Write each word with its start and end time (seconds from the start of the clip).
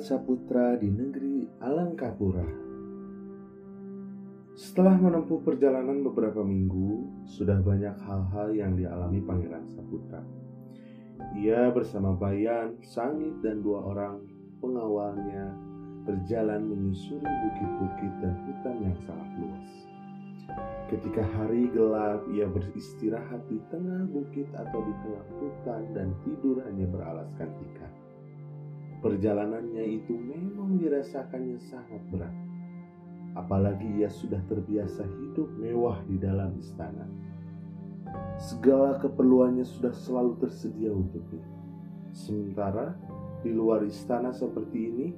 Saputra 0.00 0.80
di 0.80 0.88
negeri 0.88 1.44
Alangkapura. 1.60 2.48
Setelah 4.56 4.96
menempuh 4.96 5.44
perjalanan 5.44 6.00
beberapa 6.00 6.40
minggu, 6.40 7.04
sudah 7.28 7.60
banyak 7.60 8.00
hal-hal 8.00 8.48
yang 8.56 8.72
dialami 8.80 9.20
Pangeran 9.20 9.68
Saputra. 9.68 10.24
Ia 11.36 11.68
bersama 11.68 12.16
Bayan, 12.16 12.80
Sangit, 12.80 13.44
dan 13.44 13.60
dua 13.60 13.84
orang 13.92 14.24
pengawalnya 14.64 15.52
berjalan 16.08 16.64
menyusuri 16.64 17.20
bukit-bukit 17.20 18.12
dan 18.24 18.34
hutan 18.48 18.76
yang 18.80 18.96
sangat 19.04 19.30
luas. 19.36 19.70
Ketika 20.88 21.28
hari 21.36 21.68
gelap, 21.76 22.24
ia 22.32 22.48
beristirahat 22.48 23.44
di 23.52 23.60
tengah 23.68 24.08
bukit 24.08 24.48
atau 24.56 24.80
di 24.80 24.94
tengah 25.04 25.26
hutan 25.44 25.82
dan 25.92 26.08
tidur 26.24 26.64
hanya 26.64 26.88
beralaskan 26.88 27.52
ikan. 27.68 27.99
Perjalanannya 29.00 29.84
itu 29.96 30.12
memang 30.12 30.76
dirasakannya 30.76 31.56
sangat 31.56 32.04
berat. 32.12 32.36
Apalagi 33.32 33.88
ia 33.96 34.12
sudah 34.12 34.44
terbiasa 34.44 35.08
hidup 35.08 35.48
mewah 35.56 36.04
di 36.04 36.20
dalam 36.20 36.52
istana. 36.60 37.08
Segala 38.36 39.00
keperluannya 39.00 39.64
sudah 39.64 39.96
selalu 39.96 40.36
tersedia 40.44 40.92
untuknya. 40.92 41.48
Sementara 42.12 42.92
di 43.40 43.56
luar 43.56 43.88
istana 43.88 44.36
seperti 44.36 44.78
ini, 44.92 45.08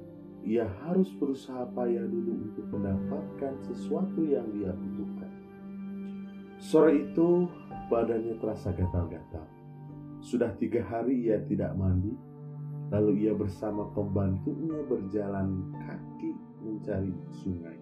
ia 0.47 0.63
harus 0.87 1.11
berusaha 1.19 1.67
payah 1.75 2.07
dulu 2.07 2.51
untuk 2.51 2.65
mendapatkan 2.71 3.53
sesuatu 3.67 4.23
yang 4.23 4.47
dia 4.55 4.71
butuhkan. 4.71 5.31
Sore 6.63 7.03
itu, 7.03 7.51
badannya 7.91 8.39
terasa 8.39 8.71
gatal-gatal. 8.71 9.43
Sudah 10.23 10.55
tiga 10.55 10.79
hari 10.87 11.27
ia 11.27 11.43
tidak 11.43 11.75
mandi, 11.75 12.15
Lalu 12.93 13.25
ia 13.25 13.33
bersama 13.33 13.89
pembantunya 13.97 14.85
berjalan 14.85 15.73
kaki 15.81 16.31
mencari 16.61 17.09
sungai. 17.41 17.77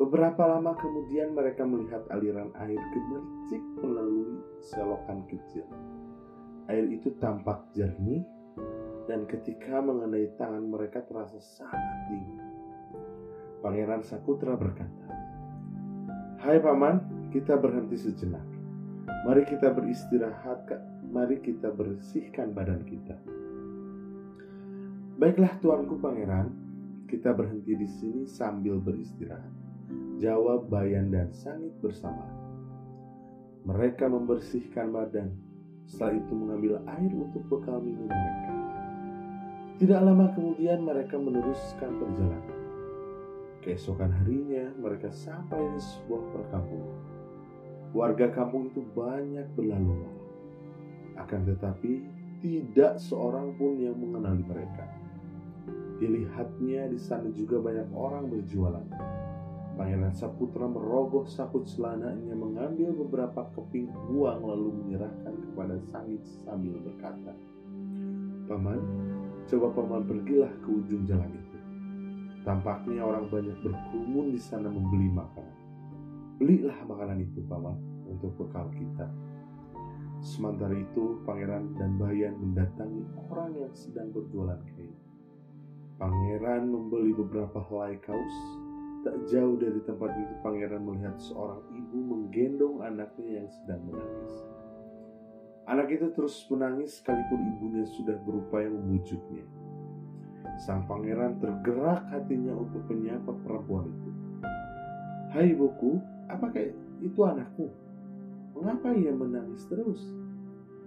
Beberapa 0.00 0.48
lama 0.48 0.72
kemudian 0.80 1.36
mereka 1.36 1.68
melihat 1.68 2.00
aliran 2.08 2.48
air 2.56 2.80
gemercik 2.80 3.60
melalui 3.84 4.40
selokan 4.64 5.28
kecil. 5.28 5.68
Air 6.72 6.88
itu 6.88 7.12
tampak 7.20 7.68
jernih 7.76 8.24
dan 9.04 9.28
ketika 9.28 9.84
mengenai 9.84 10.32
tangan 10.40 10.64
mereka 10.64 11.04
terasa 11.04 11.36
sangat 11.36 11.98
dingin. 12.08 12.40
Pangeran 13.60 14.00
Saputra 14.00 14.56
berkata, 14.56 15.04
Hai 16.40 16.56
paman, 16.64 17.28
kita 17.28 17.60
berhenti 17.60 18.00
sejenak. 18.00 18.48
Mari 19.28 19.44
kita 19.44 19.68
beristirahat, 19.68 20.64
mari 21.12 21.36
kita 21.44 21.68
bersihkan 21.68 22.56
badan 22.56 22.80
kita. 22.88 23.20
Baiklah 25.20 25.52
tuanku 25.60 26.00
pangeran, 26.00 26.48
kita 27.04 27.36
berhenti 27.36 27.76
di 27.76 27.84
sini 27.84 28.24
sambil 28.24 28.80
beristirahat. 28.80 29.52
Jawab 30.16 30.72
Bayan 30.72 31.12
dan 31.12 31.28
Sangit 31.28 31.76
bersama. 31.84 32.24
Mereka 33.68 34.08
membersihkan 34.08 34.88
badan, 34.88 35.36
setelah 35.84 36.16
itu 36.16 36.32
mengambil 36.32 36.80
air 36.88 37.12
untuk 37.12 37.44
bekal 37.52 37.84
minum 37.84 38.08
mereka. 38.08 38.52
Tidak 39.76 40.00
lama 40.00 40.32
kemudian 40.32 40.88
mereka 40.88 41.20
meneruskan 41.20 42.00
perjalanan. 42.00 42.60
Keesokan 43.60 44.16
harinya 44.24 44.72
mereka 44.80 45.12
sampai 45.12 45.60
di 45.76 45.84
sebuah 45.84 46.32
perkampungan. 46.32 46.96
Warga 47.92 48.32
kampung 48.32 48.72
itu 48.72 48.80
banyak 48.96 49.52
berlalu 49.52 50.00
lalang. 50.00 50.20
Akan 51.20 51.44
tetapi 51.44 52.08
tidak 52.40 52.96
seorang 52.96 53.52
pun 53.60 53.76
yang 53.76 54.00
mengenali 54.00 54.40
mereka. 54.48 54.99
Dilihatnya 56.00 56.88
di 56.88 56.96
sana 56.96 57.28
juga 57.28 57.60
banyak 57.60 57.92
orang 57.92 58.32
berjualan. 58.32 58.88
Pangeran 59.76 60.16
Saputra 60.16 60.64
merogoh 60.64 61.28
sakut 61.28 61.68
celananya 61.68 62.32
mengambil 62.32 62.92
beberapa 63.04 63.44
keping 63.52 63.92
uang 64.12 64.40
lalu 64.40 64.72
menyerahkan 64.80 65.36
kepada 65.44 65.76
Sangit 65.92 66.24
sambil 66.44 66.80
berkata, 66.80 67.36
Paman, 68.48 68.80
coba 69.46 69.66
paman 69.76 70.02
pergilah 70.08 70.50
ke 70.64 70.68
ujung 70.72 71.04
jalan 71.04 71.30
itu. 71.36 71.58
Tampaknya 72.42 73.04
orang 73.04 73.28
banyak 73.28 73.60
berkerumun 73.60 74.32
di 74.32 74.40
sana 74.40 74.72
membeli 74.72 75.12
makanan. 75.12 75.58
Belilah 76.40 76.78
makanan 76.88 77.20
itu, 77.20 77.44
paman, 77.44 77.76
untuk 78.08 78.32
bekal 78.40 78.72
kita. 78.72 79.04
Sementara 80.24 80.72
itu, 80.72 81.20
pangeran 81.28 81.76
dan 81.76 82.00
bayan 82.00 82.40
mendatangi 82.40 83.04
orang 83.28 83.52
yang 83.52 83.72
sedang 83.76 84.08
berjualan 84.12 84.60
kain. 84.72 85.09
Pangeran 86.00 86.72
membeli 86.72 87.12
beberapa 87.12 87.60
helai 87.68 88.00
kaos. 88.00 88.36
Tak 89.04 89.20
jauh 89.28 89.60
dari 89.60 89.84
tempat 89.84 90.08
itu, 90.16 90.32
pangeran 90.40 90.80
melihat 90.80 91.12
seorang 91.20 91.60
ibu 91.76 91.98
menggendong 92.00 92.80
anaknya 92.80 93.44
yang 93.44 93.48
sedang 93.52 93.84
menangis. 93.84 94.34
Anak 95.68 95.92
itu 95.92 96.08
terus 96.16 96.40
menangis 96.48 97.04
sekalipun 97.04 97.52
ibunya 97.52 97.84
sudah 97.84 98.16
berupaya 98.24 98.72
membujuknya. 98.72 99.44
Sang 100.64 100.88
pangeran 100.88 101.36
tergerak 101.36 102.08
hatinya 102.08 102.56
untuk 102.56 102.80
menyapa 102.88 103.36
perempuan 103.44 103.92
itu. 103.92 104.10
Hai 105.36 105.52
ibuku, 105.52 106.00
apakah 106.32 106.64
itu 107.04 107.20
anakku? 107.28 107.68
Mengapa 108.56 108.96
ia 108.96 109.12
menangis 109.12 109.68
terus? 109.68 110.00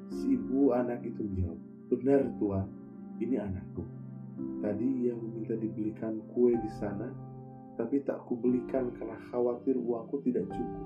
Si 0.09 0.33
ibu 0.33 0.73
anak 0.73 1.05
itu 1.05 1.21
menjawab, 1.21 1.61
Benar 1.93 2.21
tuan, 2.41 2.65
ini 3.21 3.37
anakku. 3.37 4.02
Tadi 4.63 4.87
ia 5.05 5.13
meminta 5.13 5.53
dibelikan 5.59 6.23
kue 6.33 6.55
di 6.55 6.71
sana, 6.71 7.11
tapi 7.75 8.01
tak 8.05 8.21
kubelikan 8.29 8.93
karena 8.95 9.17
khawatir 9.29 9.77
uangku 9.77 10.21
tidak 10.23 10.45
cukup. 10.49 10.85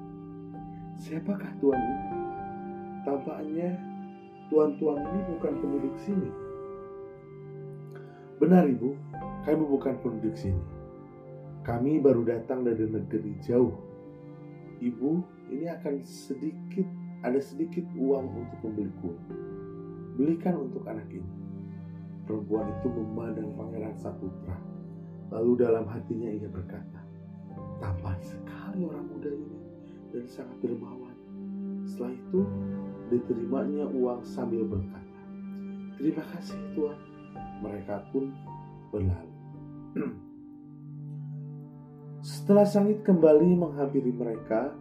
Siapakah 0.98 1.52
tuan 1.62 1.78
ini? 1.78 2.06
Tampaknya 3.06 3.70
tuan-tuan 4.50 5.00
ini 5.00 5.22
bukan 5.36 5.54
penduduk 5.62 5.96
sini. 6.02 6.30
Benar 8.42 8.66
ibu, 8.66 8.98
kami 9.46 9.64
bukan 9.64 9.96
penduduk 10.02 10.36
sini. 10.36 10.64
Kami 11.62 12.00
baru 12.00 12.24
datang 12.24 12.64
dari 12.64 12.88
negeri 12.88 13.38
jauh. 13.44 13.76
Ibu, 14.80 15.12
ini 15.52 15.68
akan 15.68 16.06
sedikit, 16.06 16.86
ada 17.22 17.40
sedikit 17.42 17.84
uang 17.98 18.26
untuk 18.32 18.60
membeli 18.64 18.92
kue. 19.04 19.18
Belikan 20.18 20.70
untuk 20.70 20.88
anak 20.90 21.10
ini. 21.14 21.47
Perempuan 22.48 22.80
itu 22.80 22.88
memandang 22.96 23.50
Pangeran 23.60 23.96
Saputra. 24.00 24.56
Lalu 25.36 25.68
dalam 25.68 25.84
hatinya 25.84 26.32
ia 26.32 26.48
berkata, 26.48 27.04
tampan 27.84 28.16
sekali 28.24 28.88
orang 28.88 29.04
muda 29.04 29.28
ini 29.36 29.60
dan 30.16 30.24
sangat 30.32 30.56
dermawan. 30.64 31.12
Setelah 31.84 32.16
itu 32.16 32.48
diterimanya 33.12 33.92
uang 33.92 34.24
sambil 34.24 34.64
berkata, 34.64 35.24
terima 36.00 36.24
kasih 36.24 36.56
Tuhan. 36.72 37.00
Mereka 37.68 38.16
pun 38.16 38.32
berlalu. 38.96 39.34
Setelah 42.32 42.64
Sangit 42.64 43.04
kembali 43.04 43.60
menghampiri 43.60 44.16
mereka, 44.16 44.72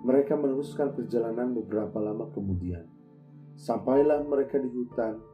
mereka 0.00 0.32
meneruskan 0.32 0.96
perjalanan 0.96 1.52
beberapa 1.52 2.00
lama 2.00 2.32
kemudian. 2.32 2.88
Sampailah 3.52 4.24
mereka 4.24 4.56
di 4.56 4.72
hutan 4.72 5.33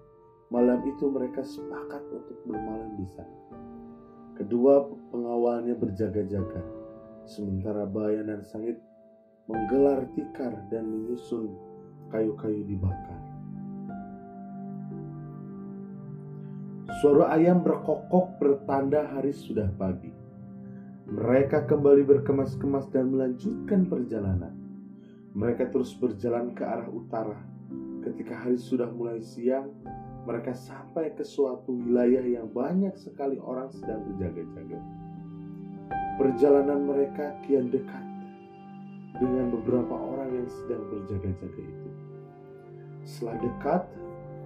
Malam 0.50 0.82
itu 0.82 1.06
mereka 1.06 1.46
sepakat 1.46 2.02
untuk 2.10 2.38
bermalam 2.42 2.98
di 2.98 3.06
sana. 3.14 3.38
Kedua 4.34 4.82
pengawalnya 5.14 5.78
berjaga-jaga, 5.78 6.58
sementara 7.22 7.86
Bayan 7.86 8.26
dan 8.26 8.42
Sangit 8.42 8.82
menggelar 9.46 10.10
tikar 10.18 10.50
dan 10.66 10.90
menyusun 10.90 11.54
kayu-kayu 12.10 12.66
dibakar. 12.66 13.22
Suara 16.98 17.38
ayam 17.38 17.62
berkokok 17.62 18.42
bertanda 18.42 19.06
hari 19.06 19.30
sudah 19.30 19.70
pagi. 19.78 20.10
Mereka 21.06 21.70
kembali 21.70 22.02
berkemas-kemas 22.02 22.90
dan 22.90 23.14
melanjutkan 23.14 23.86
perjalanan. 23.86 24.54
Mereka 25.30 25.70
terus 25.70 25.94
berjalan 25.94 26.58
ke 26.58 26.66
arah 26.66 26.90
utara. 26.90 27.38
Ketika 28.02 28.42
hari 28.42 28.58
sudah 28.58 28.90
mulai 28.90 29.22
siang, 29.22 29.70
mereka 30.28 30.52
sampai 30.52 31.16
ke 31.16 31.24
suatu 31.24 31.72
wilayah 31.72 32.20
yang 32.20 32.48
banyak 32.52 32.92
sekali 32.96 33.40
orang 33.40 33.72
sedang 33.72 34.04
berjaga-jaga. 34.04 34.78
Perjalanan 36.20 36.84
mereka 36.84 37.40
kian 37.48 37.72
dekat 37.72 38.04
dengan 39.16 39.52
beberapa 39.52 39.96
orang 39.96 40.30
yang 40.32 40.48
sedang 40.48 40.84
berjaga-jaga 40.92 41.60
itu. 41.60 41.90
Setelah 43.08 43.36
dekat, 43.40 43.82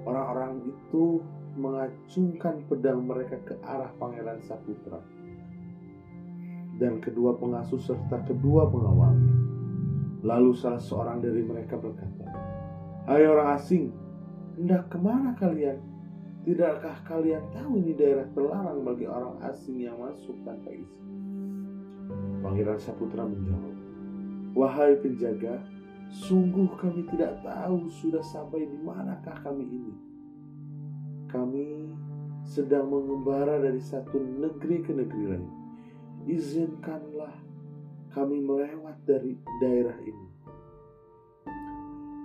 orang-orang 0.06 0.52
itu 0.70 1.20
mengacungkan 1.58 2.62
pedang 2.66 3.02
mereka 3.06 3.38
ke 3.42 3.54
arah 3.62 3.90
Pangeran 3.98 4.42
Saputra 4.42 5.02
dan 6.78 6.98
kedua 6.98 7.38
pengasuh 7.38 7.78
serta 7.78 8.18
kedua 8.26 8.66
pengawalnya. 8.66 9.34
Lalu 10.24 10.50
salah 10.56 10.80
seorang 10.80 11.20
dari 11.20 11.44
mereka 11.44 11.76
berkata, 11.76 12.26
Hai 13.04 13.28
orang 13.28 13.60
asing, 13.60 13.92
hendak 14.54 14.86
ke 14.90 14.98
mana 14.98 15.34
kalian? 15.38 15.78
Tidakkah 16.44 17.00
kalian 17.08 17.40
tahu 17.56 17.80
ini 17.80 17.96
daerah 17.96 18.28
terlarang 18.36 18.84
bagi 18.84 19.08
orang 19.08 19.40
asing 19.48 19.80
yang 19.80 19.96
masuk 19.96 20.36
tanpa 20.44 20.76
izin? 20.76 21.04
Pangeran 22.44 22.76
Saputra 22.76 23.24
menjawab, 23.24 23.76
Wahai 24.52 25.00
penjaga, 25.00 25.64
sungguh 26.12 26.68
kami 26.76 27.08
tidak 27.08 27.40
tahu 27.40 27.88
sudah 27.88 28.20
sampai 28.20 28.68
di 28.68 28.76
manakah 28.76 29.40
kami 29.40 29.64
ini. 29.64 29.94
Kami 31.32 31.66
sedang 32.44 32.92
mengembara 32.92 33.56
dari 33.56 33.80
satu 33.80 34.20
negeri 34.20 34.84
ke 34.84 34.92
negeri 34.92 35.24
lain. 35.32 35.48
Izinkanlah 36.28 37.34
kami 38.12 38.38
melewat 38.44 39.00
dari 39.08 39.34
daerah 39.64 39.96
ini. 40.04 40.23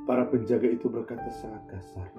Para 0.09 0.25
penjaga 0.25 0.65
itu 0.65 0.89
berkata 0.89 1.29
sangat 1.29 1.69
kasar. 1.69 2.09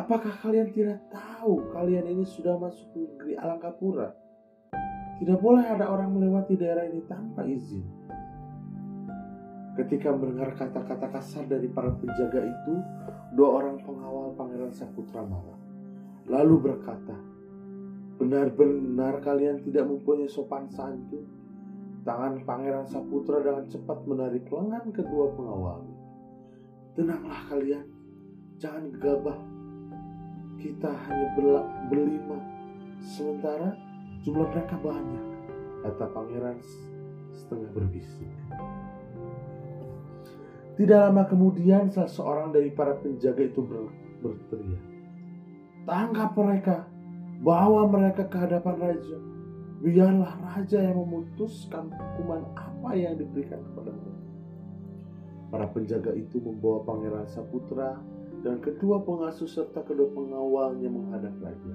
Apakah 0.00 0.32
kalian 0.40 0.72
tidak 0.72 0.96
tahu 1.12 1.60
kalian 1.76 2.08
ini 2.08 2.24
sudah 2.24 2.56
masuk 2.56 2.88
negeri 2.96 3.36
Alangkapura? 3.36 4.16
Tidak 5.20 5.44
boleh 5.44 5.60
ada 5.60 5.92
orang 5.92 6.16
melewati 6.16 6.56
daerah 6.56 6.88
ini 6.88 7.04
tanpa 7.04 7.44
izin. 7.44 7.84
Ketika 9.76 10.16
mendengar 10.16 10.56
kata-kata 10.56 11.12
kasar 11.12 11.44
dari 11.44 11.68
para 11.68 11.92
penjaga 11.92 12.40
itu, 12.40 12.74
dua 13.36 13.60
orang 13.60 13.84
pengawal 13.84 14.32
Pangeran 14.32 14.72
Saputra 14.72 15.20
marah. 15.20 15.60
Lalu 16.32 16.64
berkata, 16.64 17.16
Benar-benar 18.16 19.20
kalian 19.20 19.60
tidak 19.60 19.84
mempunyai 19.84 20.32
sopan 20.32 20.72
santun. 20.72 21.28
Tangan 22.08 22.40
Pangeran 22.48 22.88
Saputra 22.88 23.44
dengan 23.44 23.68
cepat 23.68 24.00
menarik 24.08 24.48
lengan 24.48 24.88
kedua 24.96 25.28
pengawal. 25.36 26.03
Tenanglah 26.94 27.42
kalian, 27.50 27.86
jangan 28.62 28.86
gegabah. 28.94 29.38
Kita 30.62 30.88
hanya 30.88 31.28
berlima, 31.90 32.38
sementara 33.02 33.74
jumlah 34.22 34.48
mereka 34.48 34.78
banyak, 34.78 35.26
kata 35.82 36.06
Pangeran 36.14 36.56
setengah 37.34 37.70
berbisik. 37.74 38.30
Tidak 40.74 40.98
lama 40.98 41.26
kemudian 41.26 41.90
salah 41.90 42.10
seorang 42.10 42.48
dari 42.54 42.70
para 42.70 42.98
penjaga 42.98 43.42
itu 43.42 43.62
ber, 43.62 43.90
berteriak. 44.22 44.82
Tangkap 45.86 46.30
mereka, 46.34 46.86
bawa 47.42 47.90
mereka 47.90 48.26
ke 48.26 48.36
hadapan 48.38 48.76
raja. 48.78 49.18
Biarlah 49.84 50.34
raja 50.40 50.78
yang 50.80 50.96
memutuskan 50.98 51.92
hukuman 51.92 52.42
apa 52.56 52.90
yang 52.96 53.14
diberikan 53.20 53.60
kepada 53.60 53.92
mereka. 53.92 54.13
Para 55.54 55.70
penjaga 55.70 56.10
itu 56.18 56.42
membawa 56.42 56.82
pangeran 56.82 57.30
Saputra 57.30 57.94
dan 58.42 58.58
kedua 58.58 59.06
pengasuh 59.06 59.46
serta 59.46 59.86
kedua 59.86 60.10
pengawalnya 60.10 60.90
menghadap 60.90 61.30
raja. 61.38 61.74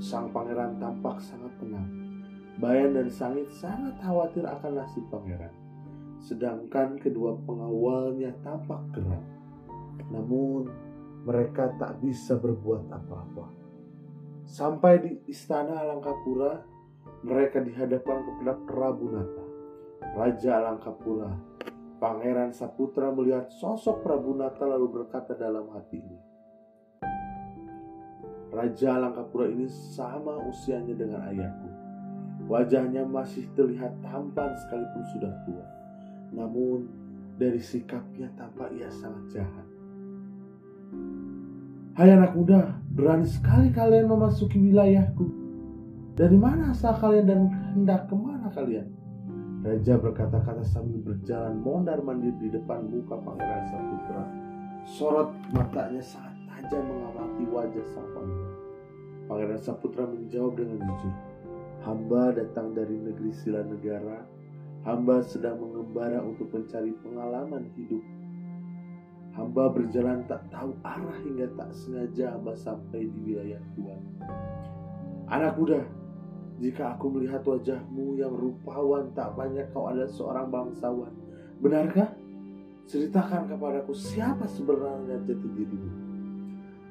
Sang 0.00 0.32
pangeran 0.32 0.80
tampak 0.80 1.20
sangat 1.20 1.52
tenang. 1.60 1.92
Bayan 2.56 2.96
dan 2.96 3.12
Sangit 3.12 3.52
sangat 3.52 4.00
khawatir 4.00 4.48
akan 4.48 4.80
nasib 4.80 5.04
pangeran 5.12 5.52
sedangkan 6.22 6.98
kedua 6.98 7.38
pengawalnya 7.46 8.34
tampak 8.42 8.82
geram. 8.94 9.22
Namun, 10.10 10.66
mereka 11.22 11.70
tak 11.78 11.98
bisa 12.02 12.38
berbuat 12.38 12.90
apa-apa. 12.90 13.46
Sampai 14.48 15.04
di 15.04 15.12
istana 15.28 15.84
Alangkapura, 15.84 16.64
mereka 17.22 17.60
dihadapkan 17.60 18.24
kepada 18.24 18.52
Prabu 18.64 19.06
Nata, 19.12 19.44
Raja 20.16 20.50
Alangkapura. 20.62 21.47
Pangeran 21.98 22.54
Saputra 22.54 23.10
melihat 23.10 23.50
sosok 23.50 24.06
Prabu 24.06 24.38
Nata 24.38 24.62
lalu 24.62 25.02
berkata 25.02 25.34
dalam 25.34 25.66
hatinya, 25.74 26.18
Raja 28.54 28.96
Alangkapura 28.96 29.50
ini 29.50 29.66
sama 29.68 30.38
usianya 30.46 30.94
dengan 30.94 31.26
ayahku. 31.26 31.68
Wajahnya 32.48 33.04
masih 33.04 33.44
terlihat 33.52 33.92
tampan 34.00 34.56
sekalipun 34.64 35.04
sudah 35.12 35.32
tua. 35.44 35.66
Namun 36.32 36.88
dari 37.36 37.60
sikapnya 37.60 38.32
tampak 38.40 38.72
ia 38.72 38.88
sangat 38.88 39.24
jahat. 39.36 39.66
Hai 41.98 42.14
anak 42.14 42.32
muda, 42.38 42.78
berani 42.94 43.26
sekali 43.26 43.68
kalian 43.74 44.06
memasuki 44.06 44.56
wilayahku. 44.56 45.26
Dari 46.18 46.38
mana 46.38 46.74
asal 46.74 46.98
kalian 46.98 47.26
dan 47.26 47.40
hendak 47.74 48.10
ke 48.10 48.14
mana 48.16 48.50
kalian? 48.50 48.97
Raja 49.68 50.00
berkata-kata 50.00 50.64
sambil 50.64 50.96
berjalan 51.04 51.60
mondar 51.60 52.00
mandir 52.00 52.32
di 52.40 52.48
depan 52.48 52.88
muka 52.88 53.20
Pangeran 53.20 53.68
Saputra. 53.68 54.24
Sorot 54.88 55.28
matanya 55.52 56.00
sangat 56.00 56.32
tajam 56.48 56.88
mengamati 56.88 57.44
wajah 57.52 57.84
sang 57.92 58.08
pangeran. 58.16 58.54
Pangeran 59.28 59.60
Saputra 59.60 60.08
menjawab 60.08 60.56
dengan 60.56 60.80
jujur. 60.88 61.14
Hamba 61.84 62.32
datang 62.32 62.72
dari 62.72 62.96
negeri 62.96 63.28
Sila 63.28 63.60
Negara 63.60 64.24
Hamba 64.88 65.20
sedang 65.20 65.58
mengembara 65.58 66.22
untuk 66.22 66.48
mencari 66.54 66.94
pengalaman 67.04 67.68
hidup. 67.74 68.00
Hamba 69.34 69.68
berjalan 69.68 70.24
tak 70.24 70.48
tahu 70.48 70.72
arah 70.80 71.18
hingga 71.28 71.50
tak 71.60 71.70
sengaja 71.76 72.32
hamba 72.32 72.56
sampai 72.56 73.04
di 73.04 73.18
wilayah 73.20 73.60
Tuhan. 73.76 74.00
Anak 75.28 75.60
muda, 75.60 75.84
jika 76.58 76.98
aku 76.98 77.06
melihat 77.14 77.46
wajahmu 77.46 78.18
yang 78.18 78.34
rupawan 78.34 79.14
tak 79.14 79.34
banyak 79.38 79.70
kau 79.70 79.86
adalah 79.86 80.10
seorang 80.10 80.46
bangsawan. 80.50 81.14
Benarkah? 81.62 82.10
Ceritakan 82.88 83.46
kepadaku 83.52 83.92
siapa 83.94 84.48
sebenarnya 84.48 85.22
jati 85.22 85.48
dirimu. 85.54 85.92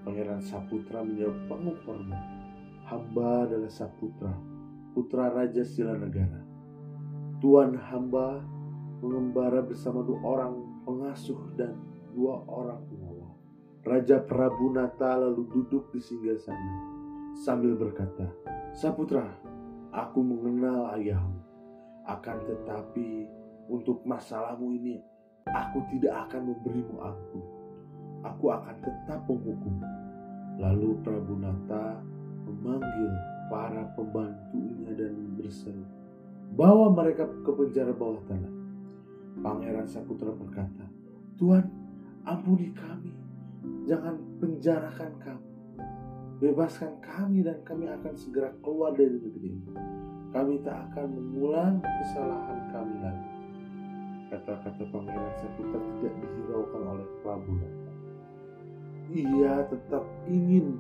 Pangeran 0.08 0.40
Saputra 0.40 1.04
menjawab 1.04 1.36
penuh 1.52 1.78
hormat. 1.84 2.24
Hamba 2.88 3.44
adalah 3.44 3.68
Saputra, 3.68 4.32
putra 4.96 5.28
Raja 5.28 5.66
Sila 5.68 5.98
Negara. 6.00 6.40
Tuan 7.44 7.76
hamba 7.76 8.40
mengembara 9.04 9.60
bersama 9.60 10.00
dua 10.06 10.22
orang 10.24 10.54
pengasuh 10.88 11.38
dan 11.60 11.76
dua 12.16 12.40
orang 12.48 12.80
pengawal. 12.88 13.36
Raja 13.84 14.24
Prabu 14.24 14.72
Nata 14.72 15.18
lalu 15.20 15.44
duduk 15.52 15.92
di 15.92 16.00
singgah 16.00 16.40
sana 16.40 16.74
sambil 17.38 17.78
berkata, 17.78 18.32
Saputra, 18.74 19.28
aku 19.98 20.22
mengenal 20.22 20.94
ayahmu. 20.94 21.42
Akan 22.06 22.40
tetapi 22.46 23.26
untuk 23.68 24.06
masalahmu 24.06 24.72
ini 24.78 25.02
aku 25.50 25.82
tidak 25.98 26.30
akan 26.30 26.54
memberimu 26.54 26.96
ampun. 27.02 27.44
Aku 28.24 28.54
akan 28.54 28.78
tetap 28.80 29.20
menghukum. 29.26 29.82
Lalu 30.62 31.02
Prabu 31.02 31.36
Nata 31.38 32.00
memanggil 32.48 33.12
para 33.52 33.84
pembantunya 33.98 34.92
dan 34.96 35.14
berseru, 35.36 35.84
Bawa 36.56 36.96
mereka 36.96 37.28
ke 37.44 37.52
penjara 37.52 37.92
bawah 37.92 38.24
tanah. 38.26 38.56
Pangeran 39.44 39.86
Saputra 39.86 40.32
berkata, 40.34 40.88
Tuhan, 41.38 41.68
ampuni 42.24 42.72
kami. 42.74 43.14
Jangan 43.86 44.16
penjarakan 44.40 45.12
kami. 45.22 45.47
Bebaskan 46.38 47.02
kami 47.02 47.42
dan 47.42 47.66
kami 47.66 47.90
akan 47.90 48.14
segera 48.14 48.54
keluar 48.62 48.94
dari 48.94 49.18
negeri 49.18 49.58
ini. 49.58 49.74
Kami 50.30 50.62
tak 50.62 50.94
akan 50.94 51.18
mengulang 51.18 51.82
kesalahan 51.82 52.62
kami 52.70 52.96
lagi. 53.02 53.32
Kata-kata 54.30 54.86
Pangeran 54.94 55.34
Saputra 55.42 55.82
tidak 55.82 56.14
dihiraukan 56.22 56.84
oleh 56.94 57.08
Prabu 57.26 57.58
Ia 59.18 59.66
tetap 59.66 60.06
ingin 60.30 60.78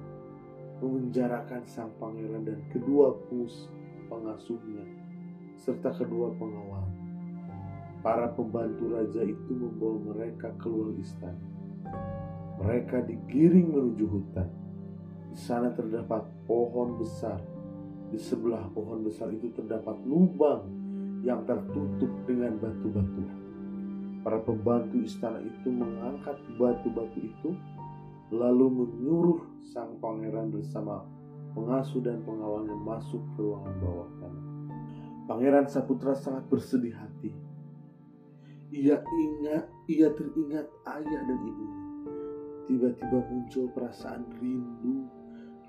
memenjarakan 0.78 1.66
sang 1.66 1.90
pangeran 1.98 2.46
dan 2.46 2.62
kedua 2.70 3.18
pus 3.26 3.66
pengasuhnya 4.14 4.86
serta 5.58 5.90
kedua 5.90 6.38
pengawal. 6.38 6.86
Para 8.06 8.30
pembantu 8.30 8.94
raja 8.94 9.26
itu 9.26 9.52
membawa 9.58 10.14
mereka 10.14 10.54
keluar 10.62 10.94
istana. 11.02 11.50
Mereka 12.62 13.10
digiring 13.10 13.74
menuju 13.74 14.06
hutan. 14.06 14.67
Di 15.38 15.46
sana 15.46 15.70
terdapat 15.70 16.26
pohon 16.50 16.98
besar. 16.98 17.38
Di 18.10 18.18
sebelah 18.18 18.74
pohon 18.74 19.06
besar 19.06 19.30
itu 19.30 19.54
terdapat 19.54 19.94
lubang 20.02 20.66
yang 21.22 21.46
tertutup 21.46 22.10
dengan 22.26 22.58
batu-batu. 22.58 23.22
Para 24.26 24.42
pembantu 24.42 24.98
istana 24.98 25.38
itu 25.46 25.70
mengangkat 25.70 26.42
batu-batu 26.58 27.22
itu 27.22 27.54
lalu 28.34 28.82
menyuruh 28.82 29.46
sang 29.62 30.02
pangeran 30.02 30.50
bersama 30.50 31.06
pengasuh 31.54 32.02
dan 32.02 32.26
pengawalnya 32.26 32.74
masuk 32.74 33.22
ke 33.38 33.46
ruangan 33.46 33.78
bawah 33.78 34.10
tanah. 34.18 34.46
Pangeran 35.30 35.70
Saputra 35.70 36.18
sangat 36.18 36.50
bersedih 36.50 36.98
hati. 36.98 37.30
Ia 38.74 39.06
ingat, 39.06 39.70
ia 39.86 40.10
teringat 40.18 40.66
ayah 40.98 41.22
dan 41.30 41.40
ibunya. 41.46 41.86
Tiba-tiba 42.68 43.22
muncul 43.32 43.72
perasaan 43.72 44.28
rindu 44.44 45.07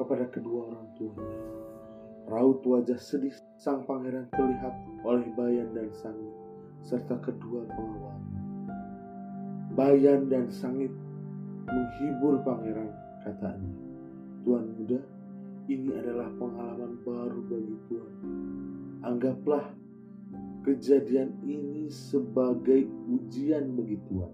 kepada 0.09 0.25
kedua 0.33 0.73
orang 0.73 0.89
tuanya. 0.97 1.37
Raut 2.33 2.65
wajah 2.65 2.97
sedih 2.97 3.37
sang 3.61 3.85
pangeran 3.85 4.25
terlihat 4.33 4.73
oleh 5.05 5.29
Bayan 5.37 5.69
dan 5.77 5.93
Sangit 5.93 6.33
serta 6.81 7.21
kedua 7.21 7.69
pengawalnya. 7.69 8.41
Bayan 9.77 10.33
dan 10.33 10.49
Sangit 10.49 10.89
menghibur 11.69 12.41
pangeran 12.41 12.89
katanya. 13.21 13.69
Tuan 14.49 14.65
muda, 14.81 14.97
ini 15.69 15.93
adalah 15.93 16.33
pengalaman 16.41 16.97
baru 17.05 17.41
bagi 17.45 17.77
Tuan. 17.93 18.13
Anggaplah 19.05 19.77
kejadian 20.65 21.37
ini 21.45 21.93
sebagai 21.93 22.89
ujian 23.13 23.77
bagi 23.77 24.01
Tuan. 24.09 24.33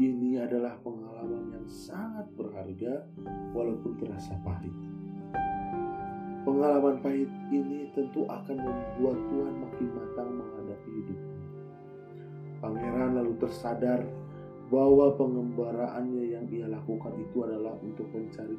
Ini 0.00 0.40
adalah 0.40 0.80
pengalaman 0.80 1.52
yang 1.52 1.68
sangat 1.68 2.24
berharga 2.32 3.04
walaupun 3.52 3.92
terasa 4.00 4.32
pahit. 4.40 4.72
Pengalaman 6.48 7.04
pahit 7.04 7.28
ini 7.52 7.92
tentu 7.92 8.24
akan 8.24 8.56
membuat 8.56 9.20
Tuhan 9.28 9.54
makin 9.60 9.88
matang 9.92 10.30
menghadapi 10.32 10.90
hidupnya. 10.96 11.48
Pangeran 12.64 13.20
lalu 13.20 13.36
tersadar 13.36 14.00
bahwa 14.72 15.12
pengembaraannya 15.20 16.24
yang 16.40 16.48
ia 16.48 16.72
lakukan 16.72 17.12
itu 17.20 17.44
adalah 17.44 17.76
untuk 17.84 18.08
mencari 18.16 18.56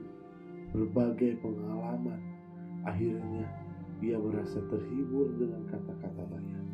berbagai 0.69 1.41
pengalaman. 1.41 2.21
Akhirnya, 2.85 3.49
ia 4.05 4.21
merasa 4.21 4.61
terhibur 4.69 5.33
dengan 5.41 5.65
kata-kata 5.65 6.23
Bayan. 6.29 6.65